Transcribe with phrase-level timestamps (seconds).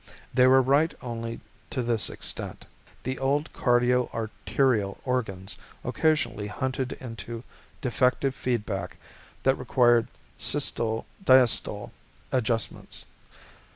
[0.33, 2.65] They were right only to this extent:
[3.03, 7.43] the old cardioarterial organs occasionally hunted into
[7.81, 8.97] defective feedback
[9.43, 10.07] that required
[10.39, 11.91] systole diastole
[12.31, 13.05] adjustments.